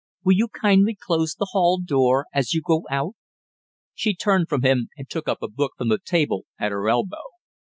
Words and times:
Will 0.23 0.33
you 0.33 0.47
kindly 0.47 0.97
close 0.99 1.35
the 1.35 1.49
hail 1.53 1.77
door 1.77 2.25
as 2.33 2.55
you 2.55 2.63
go 2.65 2.87
out?" 2.89 3.13
She 3.93 4.15
turned 4.15 4.49
from 4.49 4.63
him 4.63 4.87
and 4.97 5.07
took 5.07 5.27
up 5.27 5.43
a 5.43 5.47
book 5.47 5.73
from 5.77 5.89
the 5.89 5.99
table 6.03 6.47
at 6.57 6.71
her 6.71 6.89
elbow. 6.89 7.21